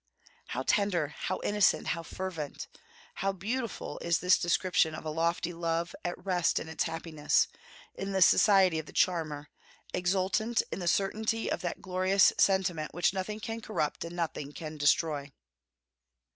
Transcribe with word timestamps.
How 0.47 0.63
tender, 0.63 1.09
how 1.09 1.39
innocent, 1.43 1.89
how 1.89 2.01
fervent, 2.01 2.67
how 3.21 3.31
beautiful, 3.31 3.99
is 3.99 4.17
this 4.17 4.39
description 4.39 4.95
of 4.95 5.05
a 5.05 5.11
lofty 5.11 5.53
love, 5.53 5.93
at 6.03 6.17
rest 6.25 6.57
in 6.59 6.67
its 6.67 6.85
happiness, 6.85 7.47
in 7.93 8.11
the 8.11 8.23
society 8.23 8.79
of 8.79 8.87
the 8.87 8.93
charmer, 8.93 9.51
exultant 9.93 10.63
in 10.71 10.79
the 10.79 10.87
certainty 10.87 11.51
of 11.51 11.61
that 11.61 11.83
glorious 11.83 12.33
sentiment 12.39 12.95
which 12.95 13.13
nothing 13.13 13.39
can 13.39 13.61
corrupt 13.61 14.03
and 14.03 14.15
nothing 14.15 14.53
can 14.53 14.75
destroy! 14.75 15.31